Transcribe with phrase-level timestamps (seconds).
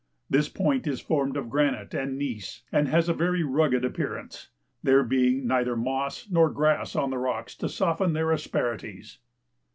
[0.31, 4.49] This point is formed of granite and gneiss, and has a very rugged appearance,
[4.81, 9.19] there being neither moss nor grass on the rocks to soften their asperities.